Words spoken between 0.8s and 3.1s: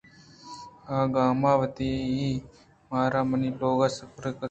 کہ اگاں تو منا